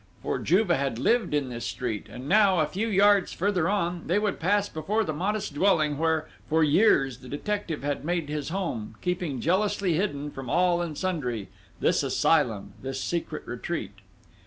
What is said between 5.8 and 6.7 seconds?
where, for